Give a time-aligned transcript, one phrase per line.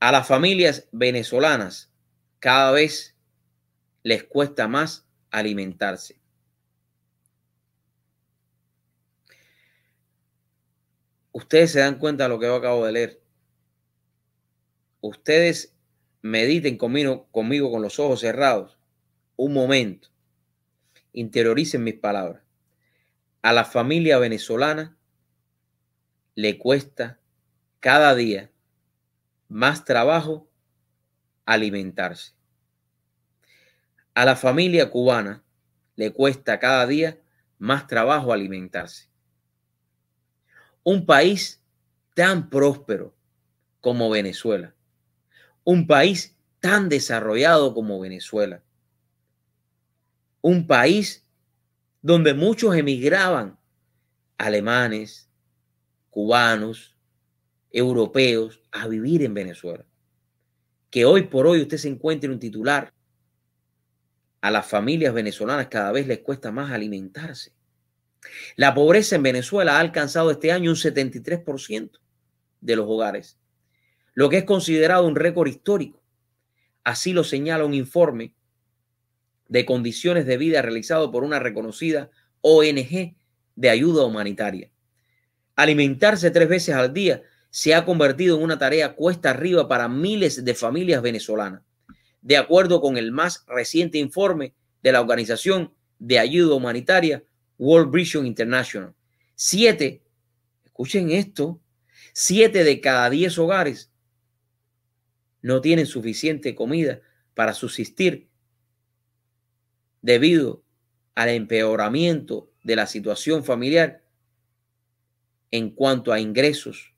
[0.00, 1.90] A las familias venezolanas
[2.38, 3.16] cada vez
[4.02, 6.20] les cuesta más alimentarse.
[11.32, 13.22] Ustedes se dan cuenta de lo que yo acabo de leer.
[15.00, 15.74] Ustedes
[16.22, 18.78] mediten conmigo, conmigo con los ojos cerrados
[19.36, 20.08] un momento.
[21.12, 22.42] Interioricen mis palabras.
[23.42, 24.96] A la familia venezolana
[26.34, 27.18] le cuesta
[27.80, 28.50] cada día
[29.48, 30.48] más trabajo
[31.46, 32.32] alimentarse.
[34.14, 35.42] A la familia cubana
[35.96, 37.18] le cuesta cada día
[37.58, 39.08] más trabajo alimentarse.
[40.84, 41.62] Un país
[42.14, 43.14] tan próspero
[43.80, 44.74] como Venezuela,
[45.64, 48.62] un país tan desarrollado como Venezuela,
[50.40, 51.24] un país
[52.02, 53.58] donde muchos emigraban,
[54.36, 55.28] alemanes,
[56.10, 56.97] cubanos,
[57.70, 59.84] europeos, a vivir en Venezuela.
[60.90, 62.92] Que hoy por hoy usted se encuentre un titular.
[64.40, 67.52] A las familias venezolanas cada vez les cuesta más alimentarse.
[68.56, 72.00] La pobreza en Venezuela ha alcanzado este año un 73%
[72.60, 73.38] de los hogares,
[74.14, 76.02] lo que es considerado un récord histórico.
[76.84, 78.34] Así lo señala un informe
[79.48, 82.10] de condiciones de vida realizado por una reconocida
[82.40, 83.16] ONG
[83.56, 84.70] de ayuda humanitaria.
[85.56, 90.44] Alimentarse tres veces al día se ha convertido en una tarea cuesta arriba para miles
[90.44, 91.62] de familias venezolanas,
[92.20, 97.24] de acuerdo con el más reciente informe de la Organización de Ayuda Humanitaria
[97.58, 98.94] World Vision International.
[99.34, 100.02] Siete,
[100.64, 101.60] escuchen esto,
[102.12, 103.90] siete de cada diez hogares
[105.40, 107.00] no tienen suficiente comida
[107.34, 108.28] para subsistir
[110.02, 110.62] debido
[111.14, 114.04] al empeoramiento de la situación familiar
[115.50, 116.94] en cuanto a ingresos.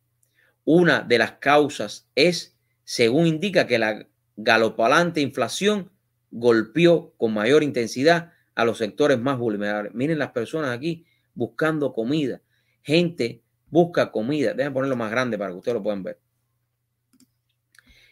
[0.65, 5.91] Una de las causas es, según indica, que la galopalante inflación
[6.31, 9.95] golpeó con mayor intensidad a los sectores más vulnerables.
[9.95, 12.43] Miren las personas aquí buscando comida.
[12.83, 14.53] Gente busca comida.
[14.53, 16.19] Déjenme ponerlo más grande para que ustedes lo puedan ver.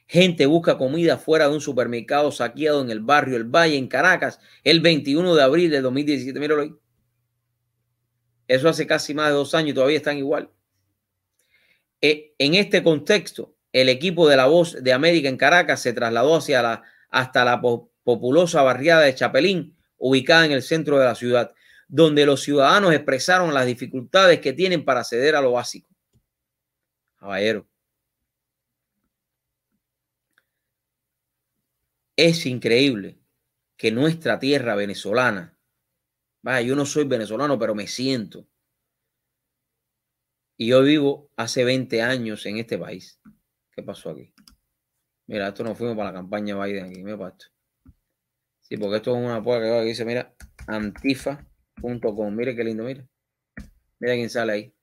[0.07, 4.41] Gente busca comida fuera de un supermercado saqueado en el barrio El Valle, en Caracas,
[4.65, 6.41] el 21 de abril de 2017.
[6.41, 6.75] Míralo ahí.
[8.47, 10.51] Eso hace casi más de dos años y todavía están igual.
[12.01, 16.37] Eh, en este contexto, el equipo de la Voz de América en Caracas se trasladó
[16.37, 21.55] hacia la, hasta la populosa barriada de Chapelín, ubicada en el centro de la ciudad,
[21.89, 25.89] donde los ciudadanos expresaron las dificultades que tienen para acceder a lo básico.
[27.19, 27.67] Caballero,
[32.19, 33.17] Es increíble
[33.77, 35.57] que nuestra tierra venezolana,
[36.43, 38.45] vaya, yo no soy venezolano, pero me siento.
[40.61, 43.21] Y yo vivo hace 20 años en este país.
[43.71, 44.35] ¿Qué pasó aquí?
[45.29, 47.05] Mira, esto nos fuimos para la campaña Biden aquí.
[47.05, 47.37] Mira para.
[48.61, 50.35] Sí, porque esto es una puerta que dice, mira,
[50.67, 52.35] antifa.com.
[52.35, 53.09] Mire qué lindo, mira.
[54.01, 54.75] Mira quién sale ahí.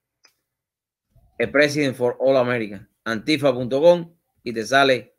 [1.37, 2.89] El President for All America.
[3.03, 5.17] Antifa.com y te sale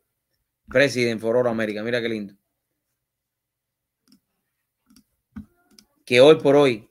[0.69, 1.83] President for All America.
[1.83, 2.34] Mira qué lindo.
[6.06, 6.88] Que hoy por hoy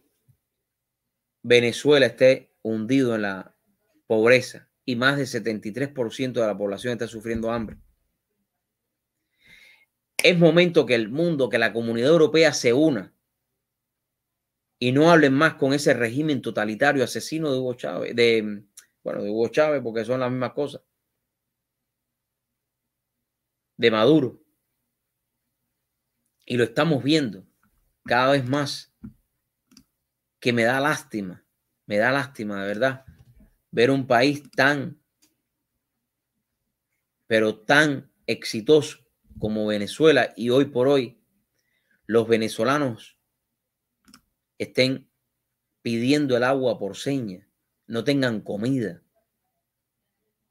[1.41, 3.54] Venezuela esté hundido en la
[4.07, 7.77] pobreza y más del 73% de la población está sufriendo hambre.
[10.17, 13.13] Es momento que el mundo, que la comunidad europea se una
[14.79, 18.63] y no hablen más con ese régimen totalitario asesino de Hugo Chávez, de,
[19.03, 20.81] bueno, de Hugo Chávez, porque son las mismas cosas
[23.77, 24.41] de Maduro.
[26.45, 27.45] Y lo estamos viendo
[28.03, 28.93] cada vez más,
[30.39, 31.43] que me da lástima,
[31.87, 33.05] me da lástima de verdad
[33.75, 35.01] ver un país tan,
[37.27, 38.99] pero tan exitoso
[39.37, 41.21] como Venezuela y hoy por hoy
[42.05, 43.17] los venezolanos
[44.57, 45.09] estén
[45.81, 47.49] pidiendo el agua por seña,
[47.85, 49.03] no tengan comida.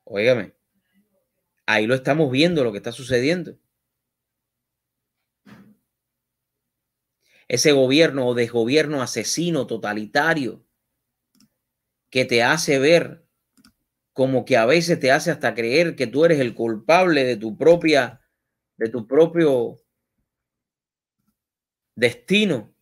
[0.04, 0.52] Óigame,
[1.64, 3.58] Ahí lo estamos viendo, lo que está sucediendo.
[7.48, 10.62] Ese gobierno o desgobierno asesino, totalitario,
[12.10, 13.23] que te hace ver
[14.14, 17.58] como que a veces te hace hasta creer que tú eres el culpable de tu
[17.58, 18.22] propia,
[18.76, 19.76] de tu propio
[21.96, 22.72] destino,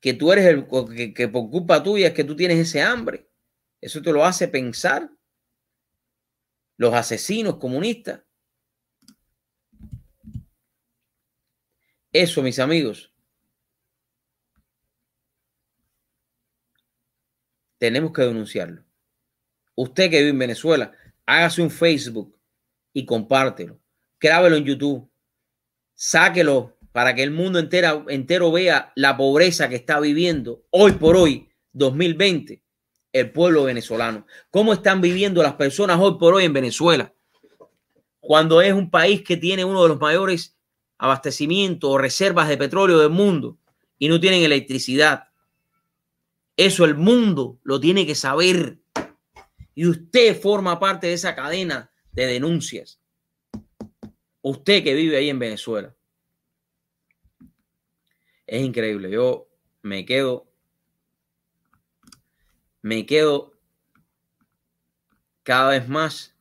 [0.00, 3.30] que tú eres el que, que por culpa tuya es que tú tienes ese hambre.
[3.80, 5.10] Eso te lo hace pensar
[6.78, 8.22] los asesinos comunistas.
[12.10, 13.12] Eso, mis amigos,
[17.78, 18.87] tenemos que denunciarlo.
[19.80, 20.90] Usted que vive en Venezuela,
[21.24, 22.36] hágase un Facebook
[22.92, 23.78] y compártelo.
[24.18, 25.08] Grábelo en YouTube.
[25.94, 31.16] Sáquelo para que el mundo entero, entero vea la pobreza que está viviendo hoy por
[31.16, 32.60] hoy, 2020,
[33.12, 34.26] el pueblo venezolano.
[34.50, 37.14] ¿Cómo están viviendo las personas hoy por hoy en Venezuela?
[38.18, 40.56] Cuando es un país que tiene uno de los mayores
[40.98, 43.58] abastecimientos o reservas de petróleo del mundo
[43.96, 45.28] y no tienen electricidad.
[46.56, 48.80] Eso el mundo lo tiene que saber.
[49.78, 53.00] Y usted forma parte de esa cadena de denuncias.
[54.42, 55.94] Usted que vive ahí en Venezuela.
[58.44, 59.08] Es increíble.
[59.08, 59.48] Yo
[59.82, 60.52] me quedo,
[62.82, 63.56] me quedo
[65.44, 66.34] cada vez más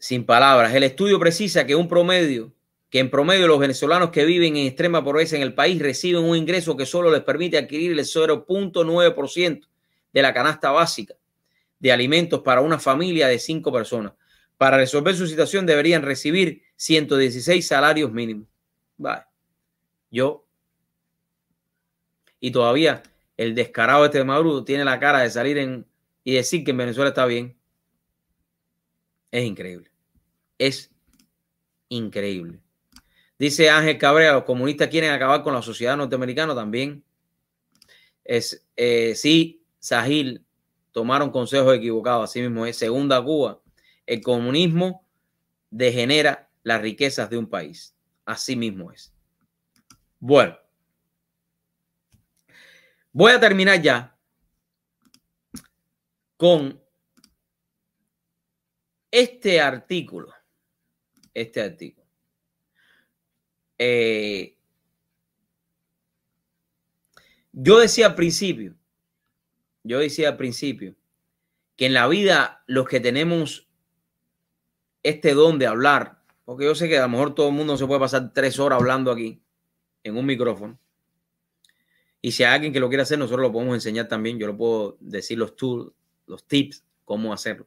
[0.00, 0.74] sin palabras.
[0.74, 2.52] El estudio precisa que un promedio,
[2.94, 6.36] que en promedio los venezolanos que viven en extrema pobreza en el país reciben un
[6.36, 9.66] ingreso que solo les permite adquirir el 0.9%
[10.12, 11.16] de la canasta básica
[11.80, 14.12] de alimentos para una familia de cinco personas.
[14.56, 18.46] Para resolver su situación deberían recibir 116 salarios mínimos.
[18.96, 19.24] Vale.
[20.08, 20.46] Yo.
[22.38, 23.02] Y todavía
[23.36, 25.84] el descarado este de Maduro tiene la cara de salir en,
[26.22, 27.58] y decir que en Venezuela está bien.
[29.32, 29.90] Es increíble
[30.58, 30.90] es
[31.88, 32.63] increíble.
[33.38, 37.02] Dice Ángel Cabrera, los comunistas quieren acabar con la sociedad norteamericana también.
[38.24, 40.44] Es, eh, sí, Sahil
[40.92, 42.76] tomaron consejos equivocados, así mismo es.
[42.76, 43.60] Segunda Cuba,
[44.06, 45.06] el comunismo
[45.70, 47.94] degenera las riquezas de un país.
[48.24, 49.12] Así mismo es.
[50.20, 50.56] Bueno,
[53.12, 54.16] voy a terminar ya
[56.36, 56.80] con
[59.10, 60.32] este artículo
[61.34, 62.03] este artículo.
[63.86, 64.56] Eh,
[67.52, 68.74] yo decía al principio,
[69.82, 70.94] yo decía al principio,
[71.76, 73.68] que en la vida los que tenemos
[75.02, 77.86] este don de hablar, porque yo sé que a lo mejor todo el mundo se
[77.86, 79.42] puede pasar tres horas hablando aquí
[80.02, 80.78] en un micrófono.
[82.22, 84.38] Y si hay alguien que lo quiere hacer, nosotros lo podemos enseñar también.
[84.38, 85.92] Yo lo puedo decir los tools,
[86.26, 87.66] los tips, cómo hacerlo.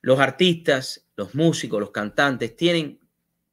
[0.00, 2.99] Los artistas, los músicos, los cantantes tienen,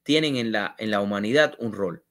[0.08, 2.07] tienen en, la, en la humanidad un rol.